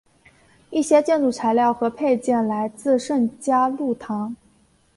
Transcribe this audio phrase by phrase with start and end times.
[0.71, 4.35] 一些建筑材料和配件来自圣嘉禄堂。